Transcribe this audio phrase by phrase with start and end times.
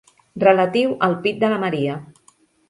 [0.43, 1.99] Relatiu al pit de la Maria.